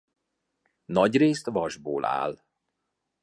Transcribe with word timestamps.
Nagyrészt 0.85 1.45
vasból 1.47 2.05
áll. 2.05 2.39